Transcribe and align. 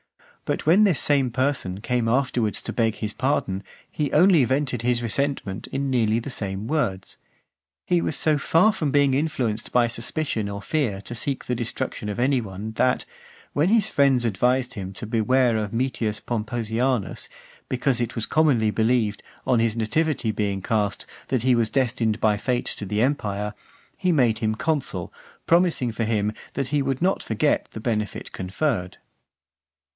But 0.45 0.65
when 0.65 0.83
this 0.83 0.99
same 0.99 1.29
person 1.29 1.79
came 1.79 2.07
afterwards 2.07 2.63
to 2.63 2.73
beg 2.73 2.95
his 2.95 3.13
pardon, 3.13 3.63
he 3.89 4.11
only 4.11 4.43
vented 4.43 4.81
his 4.81 5.03
resentment 5.03 5.67
in 5.67 5.91
nearly 5.91 6.17
the 6.17 6.31
same 6.31 6.67
words. 6.67 7.17
He 7.85 8.01
was 8.01 8.17
so 8.17 8.39
far 8.39 8.73
from 8.73 8.89
being 8.91 9.13
influenced 9.13 9.71
by 9.71 9.85
suspicion 9.85 10.49
or 10.49 10.59
fear 10.61 10.99
to 11.01 11.13
seek 11.15 11.45
the 11.45 11.53
destruction 11.53 12.09
of 12.09 12.19
any 12.19 12.41
one, 12.41 12.71
that, 12.73 13.05
when 13.53 13.69
his 13.69 13.89
friends 13.91 14.25
advised 14.25 14.73
him 14.73 14.91
to 14.93 15.05
beware 15.05 15.55
of 15.55 15.71
Metius 15.71 16.19
Pomposianus, 16.19 17.29
because 17.69 18.01
it 18.01 18.15
was 18.15 18.25
commonly 18.25 18.71
believed, 18.71 19.21
on 19.45 19.59
his 19.59 19.77
nativity 19.77 20.31
being 20.31 20.63
cast, 20.63 21.05
that 21.27 21.43
he 21.43 21.53
was 21.53 21.69
destined 21.69 22.19
by 22.19 22.35
fate 22.35 22.65
to 22.65 22.85
the 22.87 23.03
empire, 23.03 23.53
he 23.95 24.11
made 24.11 24.39
him 24.39 24.55
consul, 24.55 25.13
promising 25.45 25.91
for 25.91 26.03
him, 26.03 26.33
that 26.53 26.69
he 26.69 26.81
would 26.81 27.01
not 27.03 27.21
forget 27.21 27.69
the 27.71 27.79
benefit 27.79 28.31
conferred. 28.31 28.97